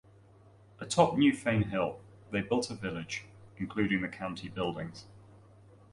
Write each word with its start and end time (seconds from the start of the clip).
Atop 0.79 1.13
Newfane 1.15 1.69
Hill, 1.69 1.99
they 2.31 2.41
built 2.41 2.71
a 2.71 2.73
village, 2.73 3.25
including 3.59 4.01
the 4.01 4.07
county 4.07 4.49
buildings. 4.49 5.05